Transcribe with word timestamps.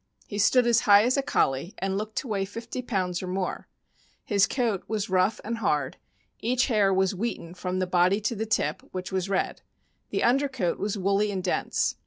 He 0.25 0.39
stood 0.39 0.65
as 0.65 0.79
high 0.79 1.03
as 1.03 1.15
a 1.15 1.21
Collie, 1.21 1.75
and 1.77 1.95
look 1.95 2.15
d 2.15 2.21
to 2.21 2.27
weigh 2.27 2.45
fifty 2.45 2.81
pounds 2.81 3.21
or 3.21 3.27
more; 3.27 3.67
his 4.25 4.47
coat 4.47 4.83
was 4.87 5.11
rough 5.11 5.39
and 5.43 5.59
hard; 5.59 5.97
each 6.39 6.65
hair 6.69 6.91
was 6.91 7.13
wheaten 7.13 7.53
from 7.53 7.77
the 7.77 7.85
body 7.85 8.19
to 8.21 8.35
the 8.35 8.47
tip, 8.47 8.81
which 8.93 9.11
was 9.11 9.29
red; 9.29 9.61
the 10.09 10.23
under 10.23 10.49
coat 10.49 10.79
was 10.79 10.97
woolly 10.97 11.29
and 11.29 11.43
dense. 11.43 11.97